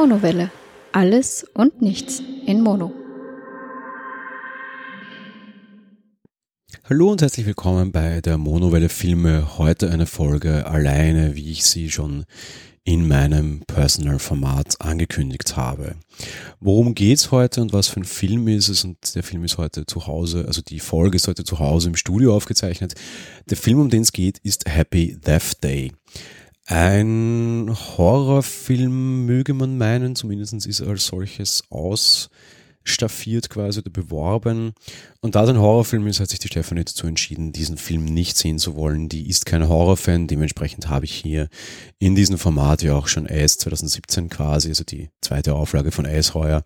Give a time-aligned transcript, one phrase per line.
[0.00, 0.52] Monowelle.
[0.92, 2.92] Alles und nichts in Mono.
[6.88, 9.58] Hallo und herzlich willkommen bei der Monowelle Filme.
[9.58, 12.26] Heute eine Folge alleine, wie ich sie schon
[12.84, 15.96] in meinem Personal-Format angekündigt habe.
[16.60, 18.84] Worum geht's heute und was für ein Film ist es?
[18.84, 21.96] Und der Film ist heute zu Hause, also die Folge ist heute zu Hause im
[21.96, 22.94] Studio aufgezeichnet.
[23.50, 25.90] Der Film, um den es geht, ist Happy Death Day.
[26.70, 32.28] Ein Horrorfilm möge man meinen, zumindest ist er als solches aus
[32.88, 34.72] staffiert quasi oder beworben.
[35.20, 38.36] Und da es ein Horrorfilm ist, hat sich die Stefanie dazu entschieden, diesen Film nicht
[38.36, 39.08] sehen zu wollen.
[39.08, 41.48] Die ist kein Horrorfan, dementsprechend habe ich hier
[41.98, 46.34] in diesem Format ja auch schon Ace 2017 quasi, also die zweite Auflage von Ace
[46.34, 46.62] heuer,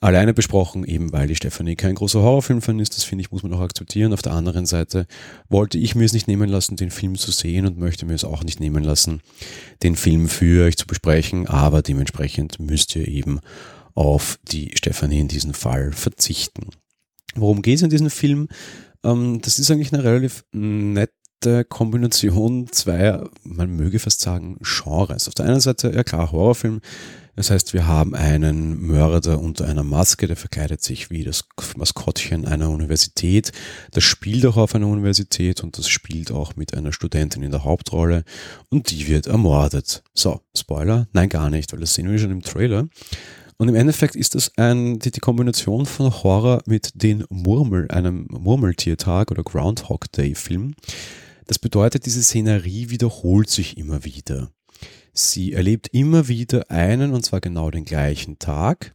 [0.00, 2.96] alleine besprochen, eben weil die Stefanie kein großer Horrorfilmfan ist.
[2.96, 4.12] Das finde ich, muss man auch akzeptieren.
[4.12, 5.06] Auf der anderen Seite
[5.48, 8.24] wollte ich mir es nicht nehmen lassen, den Film zu sehen und möchte mir es
[8.24, 9.20] auch nicht nehmen lassen,
[9.82, 11.46] den Film für euch zu besprechen.
[11.46, 13.40] Aber dementsprechend müsst ihr eben
[13.98, 16.68] auf die Stefanie in diesem Fall verzichten.
[17.34, 18.46] Worum geht es in diesem Film?
[19.02, 25.26] Ähm, das ist eigentlich eine relativ nette Kombination zweier, man möge fast sagen, Genres.
[25.26, 26.80] Auf der einen Seite, ja klar, Horrorfilm.
[27.34, 31.44] Das heißt, wir haben einen Mörder unter einer Maske, der verkleidet sich wie das
[31.76, 33.50] Maskottchen einer Universität.
[33.90, 37.64] Das spielt auch auf einer Universität und das spielt auch mit einer Studentin in der
[37.64, 38.22] Hauptrolle
[38.70, 40.04] und die wird ermordet.
[40.14, 41.08] So, Spoiler?
[41.12, 42.88] Nein, gar nicht, weil das sehen wir schon im Trailer.
[43.60, 48.28] Und im Endeffekt ist das ein, die, die Kombination von Horror mit den Murmel, einem
[48.30, 50.74] Murmeltiertag oder Groundhog Day Film.
[51.48, 54.50] Das bedeutet, diese Szenerie wiederholt sich immer wieder.
[55.12, 58.94] Sie erlebt immer wieder einen und zwar genau den gleichen Tag.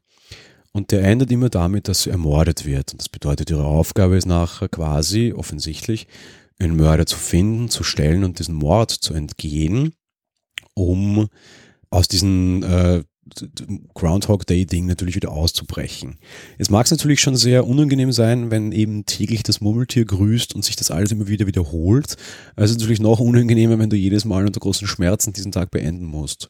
[0.71, 2.93] Und der endet immer damit, dass sie ermordet wird.
[2.93, 6.07] Und das bedeutet, ihre Aufgabe ist nachher quasi, offensichtlich,
[6.57, 9.93] einen Mörder zu finden, zu stellen und diesen Mord zu entgehen,
[10.73, 11.27] um
[11.89, 13.03] aus diesen äh,
[13.93, 16.17] Groundhog Day Ding natürlich wieder auszubrechen.
[16.57, 20.65] Es mag es natürlich schon sehr unangenehm sein, wenn eben täglich das Murmeltier grüßt und
[20.65, 22.17] sich das alles immer wieder wiederholt.
[22.55, 26.49] Also natürlich noch unangenehmer, wenn du jedes Mal unter großen Schmerzen diesen Tag beenden musst.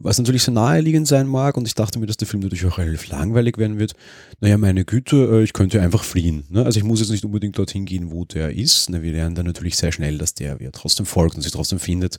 [0.00, 2.78] Was natürlich sehr naheliegend sein mag, und ich dachte mir, dass der Film natürlich auch
[2.78, 3.94] relativ langweilig werden wird.
[4.40, 6.44] Naja, meine Güte, äh, ich könnte einfach fliehen.
[6.50, 6.64] Ne?
[6.64, 8.92] Also ich muss jetzt nicht unbedingt dorthin gehen, wo der ist.
[8.92, 12.18] Wir lernen dann natürlich sehr schnell, dass der ja trotzdem folgt und sich trotzdem findet.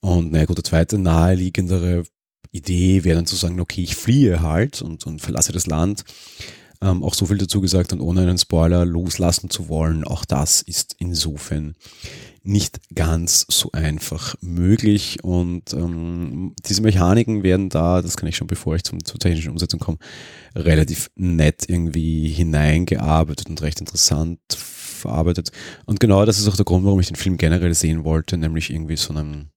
[0.00, 2.04] Und naja gut, der zweite naheliegendere
[2.52, 6.04] Idee wäre dann zu sagen, okay, ich fliehe halt und, und verlasse das Land.
[6.80, 10.62] Ähm, auch so viel dazu gesagt und ohne einen Spoiler loslassen zu wollen, auch das
[10.62, 11.74] ist insofern
[12.44, 18.46] nicht ganz so einfach möglich und ähm, diese Mechaniken werden da, das kann ich schon
[18.46, 19.98] bevor ich zum, zur technischen Umsetzung komme,
[20.54, 25.50] relativ nett irgendwie hineingearbeitet und recht interessant verarbeitet
[25.84, 28.70] und genau das ist auch der Grund, warum ich den Film generell sehen wollte, nämlich
[28.70, 29.50] irgendwie so einen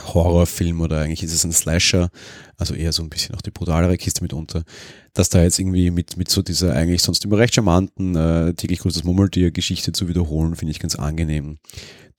[0.00, 2.10] Horrorfilm oder eigentlich ist es ein Slasher,
[2.56, 4.64] also eher so ein bisschen auch die brutalere Kiste mitunter,
[5.12, 8.80] dass da jetzt irgendwie mit, mit so dieser eigentlich sonst immer recht charmanten äh, täglich
[8.80, 11.58] größtes Murmeltier-Geschichte zu wiederholen, finde ich ganz angenehm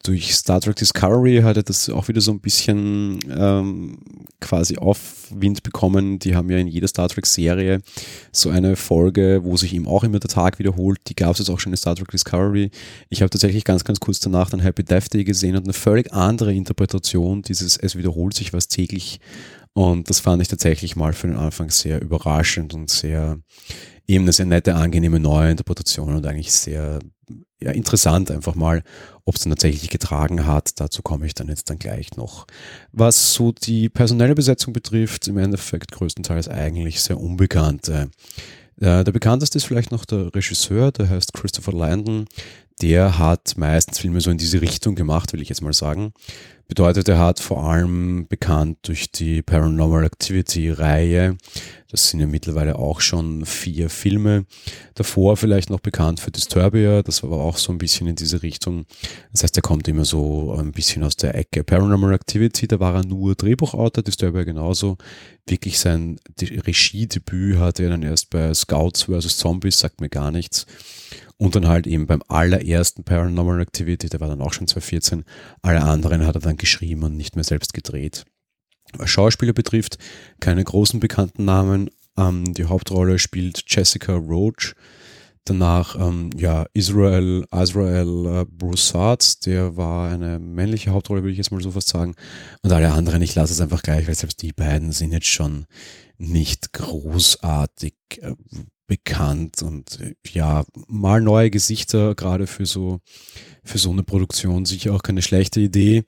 [0.04, 3.98] durch Star Trek Discovery hatte das auch wieder so ein bisschen ähm,
[4.42, 6.20] quasi Aufwind bekommen.
[6.20, 7.82] Die haben ja in jeder Star Trek-Serie
[8.34, 11.00] so eine Folge, wo sich eben auch immer der Tag wiederholt.
[11.08, 12.70] Die gab es jetzt auch schon in Star Trek Discovery.
[13.10, 16.12] Ich habe tatsächlich ganz, ganz kurz danach dann Happy Death Day gesehen und eine völlig
[16.12, 19.22] andere Interpretation dieses Es wiederholt sich was täglich.
[19.72, 23.40] Und das fand ich tatsächlich mal für den Anfang sehr überraschend und sehr
[24.06, 27.00] eben eine sehr nette, angenehme neue Interpretation und eigentlich sehr
[27.62, 28.84] ja, interessant einfach mal,
[29.26, 30.80] ob es dann tatsächlich getragen hat.
[30.80, 32.46] Dazu komme ich dann jetzt dann gleich noch.
[32.92, 38.10] Was so die personelle Besetzung betrifft, im Endeffekt größtenteils eigentlich sehr unbekannte.
[38.80, 42.26] Äh, der bekannteste ist vielleicht noch der Regisseur, der heißt Christopher Landon.
[42.82, 46.14] Der hat meistens Filme so in diese Richtung gemacht, will ich jetzt mal sagen.
[46.68, 51.38] Bedeutet, er hat vor allem bekannt durch die Paranormal Activity Reihe.
[51.94, 54.46] Das sind ja mittlerweile auch schon vier Filme.
[54.96, 57.04] Davor vielleicht noch bekannt für Disturbia.
[57.04, 58.86] Das war aber auch so ein bisschen in diese Richtung.
[59.32, 61.64] Das heißt, er kommt immer so ein bisschen aus der Ecke.
[61.64, 64.04] Paranormal Activity, da war er nur Drehbuchautor.
[64.04, 64.98] Disturbia genauso.
[65.46, 69.38] Wirklich sein Regiedebüt hatte er dann erst bei Scouts vs.
[69.38, 70.66] Zombies, sagt mir gar nichts.
[71.38, 75.26] Und dann halt eben beim allerersten Paranormal Activity, der war dann auch schon 2014,
[75.62, 78.26] alle anderen hat er dann geschrieben und nicht mehr selbst gedreht.
[78.98, 79.98] Was Schauspieler betrifft,
[80.40, 81.90] keine großen bekannten Namen.
[82.18, 84.76] Ähm, die Hauptrolle spielt Jessica Roach.
[85.46, 91.52] Danach, ähm, ja, Israel, Israel äh, Broussard, der war eine männliche Hauptrolle, würde ich jetzt
[91.52, 92.16] mal so fast sagen.
[92.62, 95.66] Und alle anderen, ich lasse es einfach gleich, weil selbst die beiden sind jetzt schon
[96.18, 98.36] nicht großartig äh,
[98.94, 103.00] bekannt und äh, ja, mal neue Gesichter, gerade für so,
[103.64, 106.04] für so eine Produktion sicher auch keine schlechte Idee.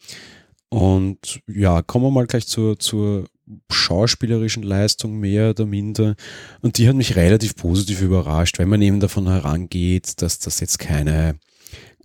[0.69, 3.25] Und ja, kommen wir mal gleich zur, zur
[3.71, 6.15] schauspielerischen Leistung mehr oder minder.
[6.61, 10.79] Und die hat mich relativ positiv überrascht, wenn man eben davon herangeht, dass das jetzt
[10.79, 11.39] keine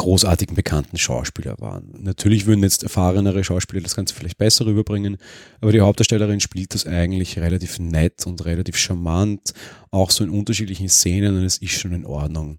[0.00, 1.92] großartigen bekannten Schauspieler waren.
[1.98, 5.18] Natürlich würden jetzt erfahrenere Schauspieler das Ganze vielleicht besser rüberbringen,
[5.60, 9.52] aber die Hauptdarstellerin spielt das eigentlich relativ nett und relativ charmant,
[9.90, 12.58] auch so in unterschiedlichen Szenen und es ist schon in Ordnung.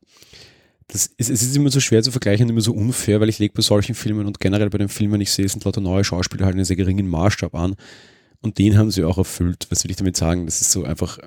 [0.87, 3.39] Das ist, es ist immer so schwer zu vergleichen und immer so unfair, weil ich
[3.39, 6.45] lege bei solchen Filmen und generell bei den Filmen, ich sehe, sind lauter neue Schauspieler
[6.45, 7.75] halt einen sehr geringen Maßstab an
[8.41, 9.67] und den haben sie auch erfüllt.
[9.69, 10.45] Was will ich damit sagen?
[10.45, 11.17] Das ist so einfach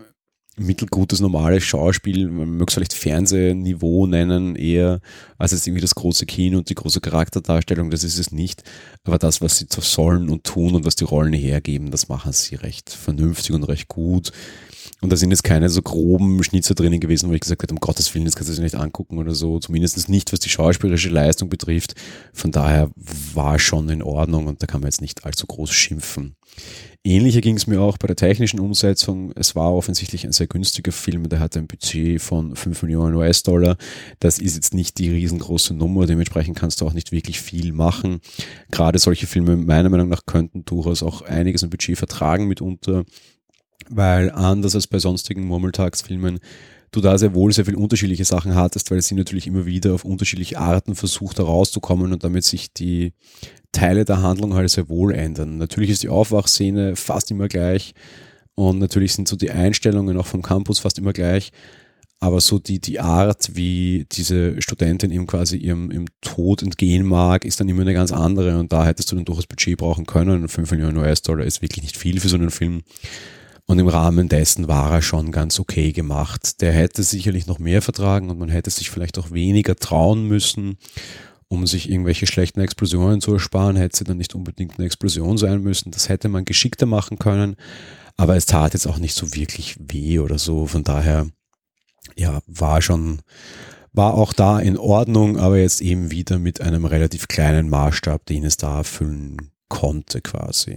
[0.56, 5.00] mittelgutes, normales Schauspiel, man möge es vielleicht Fernsehniveau nennen, eher
[5.38, 8.62] als jetzt irgendwie das große Kino und die große Charakterdarstellung, das ist es nicht.
[9.04, 12.54] Aber das, was sie sollen und tun und was die Rollen hergeben, das machen sie
[12.54, 14.32] recht vernünftig und recht gut.
[15.00, 17.80] Und da sind jetzt keine so groben Schnitzer drinnen gewesen, wo ich gesagt habe, um
[17.80, 19.58] Gottes Willen, das kannst du dir nicht angucken oder so.
[19.58, 21.94] Zumindest nicht, was die schauspielerische Leistung betrifft.
[22.32, 22.90] Von daher
[23.34, 26.36] war schon in Ordnung und da kann man jetzt nicht allzu groß schimpfen.
[27.06, 29.32] Ähnlicher ging es mir auch bei der technischen Umsetzung.
[29.36, 33.76] Es war offensichtlich ein sehr günstiger Film, der hatte ein Budget von 5 Millionen US-Dollar.
[34.20, 38.20] Das ist jetzt nicht die riesengroße Nummer, dementsprechend kannst du auch nicht wirklich viel machen.
[38.70, 43.04] Gerade solche Filme meiner Meinung nach könnten durchaus auch einiges an Budget vertragen mitunter,
[43.90, 46.40] weil anders als bei sonstigen Murmeltagsfilmen
[46.92, 50.04] du da sehr wohl sehr viel unterschiedliche Sachen hattest, weil sie natürlich immer wieder auf
[50.04, 53.12] unterschiedliche Arten versucht herauszukommen und damit sich die
[53.72, 55.58] Teile der Handlung halt sehr wohl ändern.
[55.58, 57.94] Natürlich ist die Aufwachszene fast immer gleich
[58.54, 61.50] und natürlich sind so die Einstellungen auch vom Campus fast immer gleich.
[62.20, 67.44] Aber so die, die Art, wie diese Studentin ihm quasi ihrem, ihrem Tod entgehen mag,
[67.44, 68.58] ist dann immer eine ganz andere.
[68.58, 70.48] Und da hättest du dann durchaus Budget brauchen können.
[70.48, 72.82] 5 Millionen US-Dollar ist wirklich nicht viel für so einen Film.
[73.66, 76.60] Und im Rahmen dessen war er schon ganz okay gemacht.
[76.60, 80.76] Der hätte sicherlich noch mehr vertragen und man hätte sich vielleicht auch weniger trauen müssen
[81.54, 85.62] um sich irgendwelche schlechten Explosionen zu ersparen, hätte sie dann nicht unbedingt eine Explosion sein
[85.62, 85.90] müssen.
[85.90, 87.56] Das hätte man geschickter machen können,
[88.16, 90.66] aber es tat jetzt auch nicht so wirklich weh oder so.
[90.66, 91.28] Von daher,
[92.16, 93.20] ja, war schon,
[93.92, 98.44] war auch da in Ordnung, aber jetzt eben wieder mit einem relativ kleinen Maßstab, den
[98.44, 100.76] es da erfüllen konnte quasi.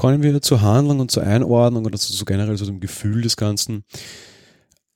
[0.00, 3.84] Kommen wir zur Handlung und zur Einordnung oder so generell zu dem Gefühl des Ganzen.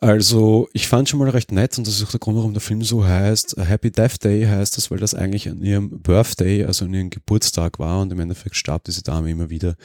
[0.01, 2.63] Also, ich fand schon mal recht nett und das ist auch der Grund, warum der
[2.63, 3.57] Film so heißt.
[3.59, 7.79] Happy Death Day heißt das, weil das eigentlich an ihrem Birthday, also an ihrem Geburtstag
[7.79, 9.77] war und im Endeffekt starb diese Dame immer wieder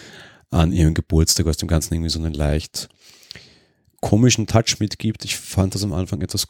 [0.52, 2.88] an ihrem Geburtstag, was dem Ganzen irgendwie so einen leicht
[4.00, 5.26] komischen Touch mitgibt.
[5.26, 6.48] Ich fand das am Anfang etwas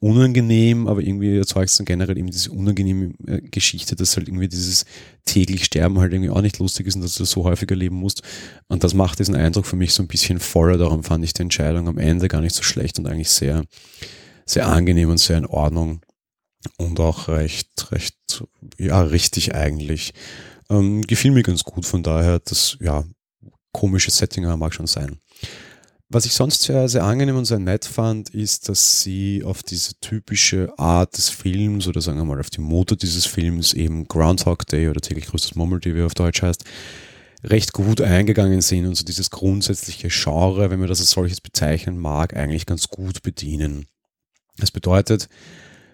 [0.00, 4.48] unangenehm, aber irgendwie erzeugt es dann generell eben diese unangenehme äh, Geschichte, dass halt irgendwie
[4.48, 4.84] dieses
[5.24, 7.96] täglich Sterben halt irgendwie auch nicht lustig ist und dass du das so häufig erleben
[7.96, 8.22] musst.
[8.68, 10.76] Und das macht diesen Eindruck für mich so ein bisschen voller.
[10.76, 13.64] Darum fand ich die Entscheidung am Ende gar nicht so schlecht und eigentlich sehr,
[14.44, 16.00] sehr angenehm und sehr in Ordnung.
[16.76, 18.44] Und auch recht, recht,
[18.78, 20.12] ja, richtig eigentlich.
[20.70, 23.04] Ähm, gefiel mir ganz gut, von daher, das, ja,
[23.72, 25.18] komische Setting mag schon sein.
[26.10, 29.94] Was ich sonst sehr, sehr angenehm und sehr nett fand, ist, dass sie auf diese
[30.00, 34.66] typische Art des Films oder sagen wir mal auf die Mutter dieses Films, eben Groundhog
[34.66, 36.64] Day oder täglich größtes Murmeltier, wie er auf Deutsch heißt,
[37.44, 41.98] recht gut eingegangen sind und so dieses grundsätzliche Genre, wenn man das als solches bezeichnen
[41.98, 43.86] mag, eigentlich ganz gut bedienen.
[44.56, 45.28] Das bedeutet,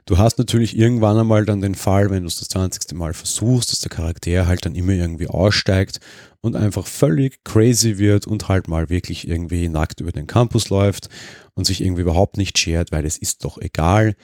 [0.06, 2.92] Du hast natürlich irgendwann einmal dann den Fall, wenn du es das 20.
[2.92, 5.98] Mal versuchst, dass der Charakter halt dann immer irgendwie aussteigt
[6.42, 11.08] und einfach völlig crazy wird und halt mal wirklich irgendwie nackt über den Campus läuft
[11.54, 14.14] und sich irgendwie überhaupt nicht schert, weil es ist doch egal.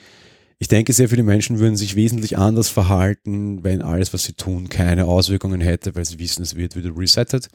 [0.59, 4.69] Ich denke, sehr viele Menschen würden sich wesentlich anders verhalten, wenn alles, was sie tun,
[4.69, 7.47] keine Auswirkungen hätte, weil sie wissen, es wird wieder resettet.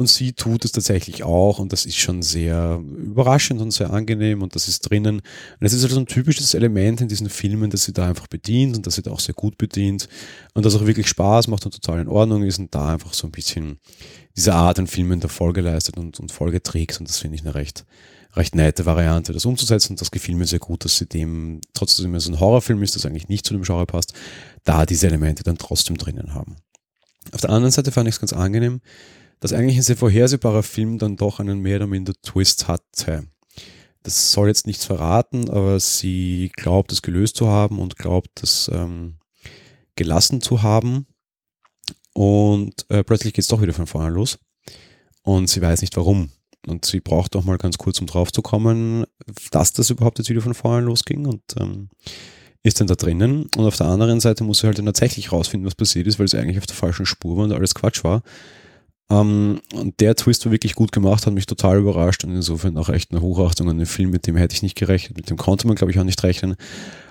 [0.00, 4.42] Und sie tut es tatsächlich auch und das ist schon sehr überraschend und sehr angenehm
[4.42, 5.16] und das ist drinnen.
[5.16, 8.76] Und es ist also ein typisches Element in diesen Filmen, dass sie da einfach bedient
[8.76, 10.08] und dass sie da auch sehr gut bedient
[10.54, 13.26] und das auch wirklich Spaß macht und total in Ordnung ist und da einfach so
[13.26, 13.80] ein bisschen
[14.36, 17.42] diese Art an Filmen der Folge leistet und, und Folge trägt und das finde ich
[17.42, 17.84] eine recht,
[18.34, 19.94] recht nette Variante, das umzusetzen.
[19.94, 23.04] Und das gefiel mir sehr gut, dass sie dem, trotzdem es ein Horrorfilm ist, das
[23.04, 24.12] eigentlich nicht zu dem Genre passt,
[24.62, 26.54] da diese Elemente dann trotzdem drinnen haben.
[27.32, 28.80] Auf der anderen Seite fand ich es ganz angenehm,
[29.40, 33.28] dass eigentlich ein sehr vorhersehbarer Film dann doch einen mehr oder minder Twist hatte.
[34.02, 38.70] Das soll jetzt nichts verraten, aber sie glaubt es gelöst zu haben und glaubt es
[38.72, 39.18] ähm,
[39.96, 41.06] gelassen zu haben.
[42.14, 44.38] Und äh, plötzlich geht es doch wieder von vorne los.
[45.22, 46.30] Und sie weiß nicht warum.
[46.66, 49.04] Und sie braucht doch mal ganz kurz, um drauf zu kommen,
[49.50, 51.26] dass das überhaupt jetzt wieder von vorne losging.
[51.26, 51.90] Und ähm,
[52.62, 53.46] ist dann da drinnen.
[53.56, 56.28] Und auf der anderen Seite muss sie halt dann tatsächlich rausfinden, was passiert ist, weil
[56.28, 58.22] sie eigentlich auf der falschen Spur war und alles Quatsch war.
[59.10, 62.88] Ähm, und der Twist war wirklich gut gemacht, hat mich total überrascht und insofern auch
[62.88, 65.66] echt eine Hochachtung an den Film, mit dem hätte ich nicht gerechnet, mit dem konnte
[65.66, 66.56] man glaube ich auch nicht rechnen.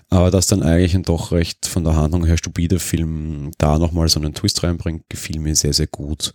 [0.10, 4.08] Aber dass dann eigentlich ein doch recht von der Handlung her stupider Film da nochmal
[4.08, 6.34] so einen Twist reinbringt, gefiel mir sehr, sehr gut.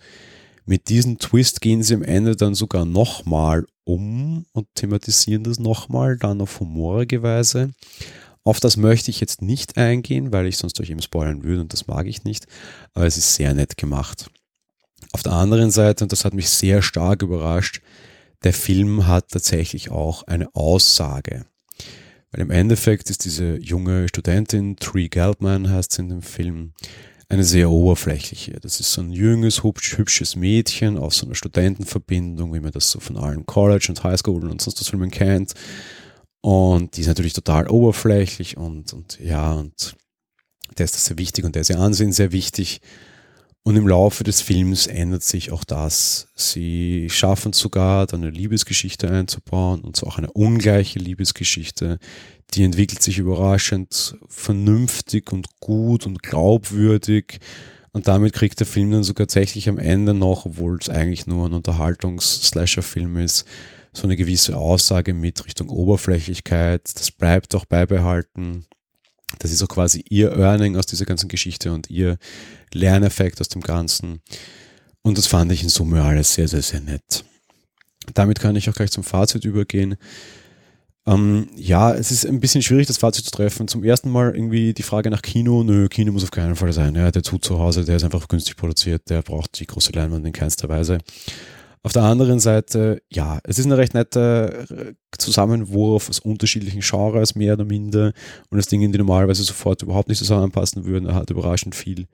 [0.67, 6.19] Mit diesem Twist gehen sie am Ende dann sogar nochmal um und thematisieren das nochmal,
[6.19, 7.73] dann auf humorige Weise.
[8.45, 11.73] Auf das möchte ich jetzt nicht eingehen, weil ich sonst euch eben spoilern würde und
[11.73, 12.47] das mag ich nicht,
[12.93, 14.31] aber es ist sehr nett gemacht.
[15.13, 17.81] Auf der anderen Seite, und das hat mich sehr stark überrascht,
[18.45, 21.47] der Film hat tatsächlich auch eine Aussage.
[22.31, 26.73] Weil im Endeffekt ist diese junge Studentin, Tree Geldman heißt sie in dem Film,
[27.29, 28.59] eine sehr oberflächliche.
[28.61, 32.91] Das ist so ein junges, hübsch, hübsches Mädchen aus so einer Studentenverbindung, wie man das
[32.91, 35.55] so von allen College und Highschool und sonst was Filmen kennt.
[36.43, 39.97] Und die ist natürlich total oberflächlich und, und ja, und
[40.77, 42.81] der ist das sehr wichtig und der ist ihr Ansehen sehr wichtig.
[43.65, 46.29] Und im Laufe des Films ändert sich auch das.
[46.35, 51.99] Sie schaffen sogar, da eine Liebesgeschichte einzubauen und zwar auch eine ungleiche Liebesgeschichte.
[52.55, 57.39] Die entwickelt sich überraschend vernünftig und gut und glaubwürdig.
[57.93, 61.47] Und damit kriegt der Film dann sogar tatsächlich am Ende noch, obwohl es eigentlich nur
[61.47, 63.47] ein Unterhaltungs-Slasher-Film ist,
[63.93, 66.91] so eine gewisse Aussage mit Richtung Oberflächlichkeit.
[66.95, 68.67] Das bleibt auch beibehalten.
[69.39, 72.19] Das ist auch quasi ihr Earning aus dieser ganzen Geschichte und ihr
[72.73, 74.21] Lerneffekt aus dem Ganzen.
[75.03, 77.25] Und das fand ich in Summe alles sehr, sehr, sehr nett.
[78.15, 79.97] Damit kann ich auch gleich zum Fazit übergehen.
[81.05, 83.67] Ähm, ja, es ist ein bisschen schwierig, das Fazit zu treffen.
[83.67, 85.65] Zum ersten Mal irgendwie die Frage nach Kino.
[85.65, 86.95] Nö, Kino muss auf keinen Fall sein.
[86.95, 90.27] Ja, der tut zu Hause, der ist einfach günstig produziert, der braucht die große Leinwand
[90.27, 90.99] in keinster Weise.
[91.85, 97.35] Auf der anderen Seite, ja, es ist eine recht nette äh, Zusammenwurf aus unterschiedlichen Genres,
[97.35, 98.13] mehr oder minder.
[98.51, 102.07] Und das Dinge, die normalerweise sofort überhaupt nicht zusammenpassen würden, er hat überraschend viel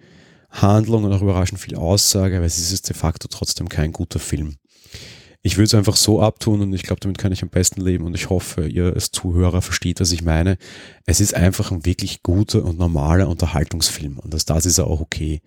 [0.50, 4.56] Handlung und auch überraschend viel Aussage, aber es ist de facto trotzdem kein guter Film.
[5.42, 8.04] Ich würde es einfach so abtun und ich glaube, damit kann ich am besten leben
[8.04, 10.58] und ich hoffe, ihr als Zuhörer versteht, was ich meine.
[11.06, 15.40] Es ist einfach ein wirklich guter und normaler Unterhaltungsfilm und das, das ist auch okay.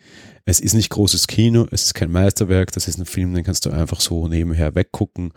[0.46, 3.66] Es ist nicht großes Kino, es ist kein Meisterwerk, das ist ein Film, den kannst
[3.66, 5.34] du einfach so nebenher weggucken,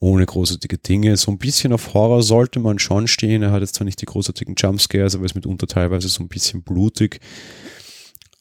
[0.00, 1.16] ohne großartige Dinge.
[1.16, 3.42] So ein bisschen auf Horror sollte man schon stehen.
[3.42, 6.64] Er hat jetzt zwar nicht die großartigen Jumpscares, aber ist mitunter teilweise so ein bisschen
[6.64, 7.20] blutig.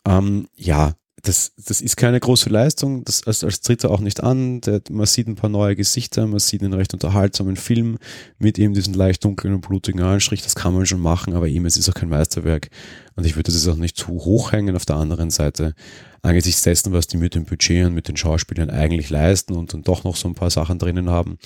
[0.08, 4.24] Ähm, ja, das, das ist keine große Leistung, das als, als tritt er auch nicht
[4.24, 4.62] an.
[4.62, 7.98] Der, man sieht ein paar neue Gesichter, man sieht einen recht unterhaltsamen Film
[8.40, 10.42] mit eben diesen leicht dunklen und blutigen Anstrich.
[10.42, 12.70] Das kann man schon machen, aber eben, es ist auch kein Meisterwerk.
[13.15, 15.74] Und ich würde das auch nicht zu hoch hängen auf der anderen Seite.
[16.22, 19.82] Angesichts dessen, was die mit dem Budget und mit den Schauspielern eigentlich leisten und dann
[19.82, 21.38] doch noch so ein paar Sachen drinnen haben,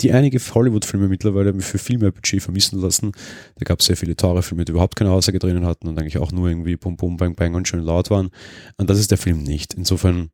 [0.00, 3.12] die einige Hollywood-Filme mittlerweile für viel mehr Budget vermissen lassen.
[3.56, 6.18] Da gab es sehr viele teure Filme, die überhaupt keine Aussage drinnen hatten und eigentlich
[6.18, 8.30] auch nur irgendwie Bum Bum Bang Bang und schön laut waren.
[8.76, 9.74] Und das ist der Film nicht.
[9.74, 10.30] Insofern,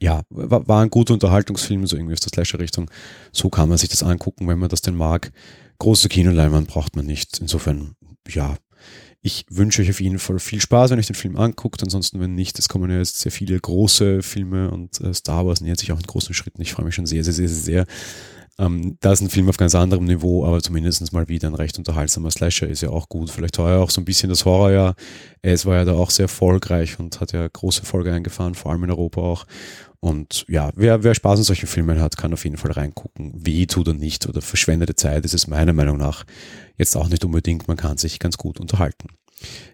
[0.00, 2.90] ja, war, ein guter Unterhaltungsfilm, so irgendwie aus der Slasher-Richtung.
[3.32, 5.32] So kann man sich das angucken, wenn man das denn mag.
[5.78, 7.38] Große Kinoleinwand braucht man nicht.
[7.40, 7.94] Insofern,
[8.28, 8.56] ja,
[9.20, 11.82] ich wünsche euch auf jeden Fall viel Spaß, wenn euch den Film anguckt.
[11.82, 15.60] Ansonsten, wenn nicht, es kommen ja jetzt sehr viele große Filme und äh, Star Wars
[15.60, 16.62] nähert sich auch in großen Schritten.
[16.62, 17.86] Ich freue mich schon sehr, sehr, sehr, sehr,
[18.60, 21.78] ähm, da ist ein Film auf ganz anderem Niveau, aber zumindest mal wieder ein recht
[21.78, 23.30] unterhaltsamer Slasher ist ja auch gut.
[23.30, 24.96] Vielleicht ja auch so ein bisschen das Horrorjahr.
[25.42, 28.82] Es war ja da auch sehr erfolgreich und hat ja große Erfolge eingefahren, vor allem
[28.84, 29.46] in Europa auch.
[30.00, 33.32] Und ja, wer, wer Spaß an solchen Filmen hat, kann auf jeden Fall reingucken.
[33.34, 36.24] Weh tut er nicht oder verschwendete Zeit ist es meiner Meinung nach
[36.76, 37.66] jetzt auch nicht unbedingt.
[37.66, 39.08] Man kann sich ganz gut unterhalten.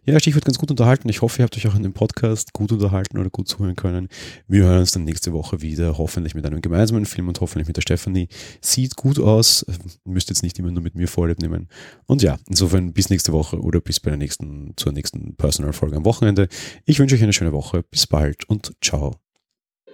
[0.04, 1.08] Ja, Stichwort ganz gut unterhalten.
[1.08, 4.08] Ich hoffe, ihr habt euch auch in dem Podcast gut unterhalten oder gut zuhören können.
[4.46, 7.76] Wir hören uns dann nächste Woche wieder, hoffentlich mit einem gemeinsamen Film und hoffentlich mit
[7.76, 8.28] der Stefanie.
[8.60, 9.64] Sieht gut aus,
[10.04, 11.68] müsst jetzt nicht immer nur mit mir Vorlieb nehmen.
[12.06, 16.04] Und ja, insofern bis nächste Woche oder bis bei der nächsten, zur nächsten Personal-Folge am
[16.04, 16.48] Wochenende.
[16.84, 17.82] Ich wünsche euch eine schöne Woche.
[17.82, 19.23] Bis bald und ciao.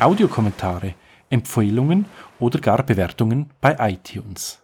[0.00, 0.94] Audiokommentare,
[1.30, 2.06] Empfehlungen
[2.40, 4.62] oder gar Bewertungen bei iTunes.